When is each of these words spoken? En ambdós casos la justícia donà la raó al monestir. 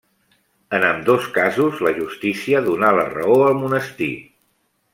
En 0.77 0.85
ambdós 0.87 1.27
casos 1.35 1.83
la 1.87 1.91
justícia 1.99 2.63
donà 2.69 2.91
la 3.01 3.07
raó 3.13 3.37
al 3.51 3.57
monestir. 3.63 4.13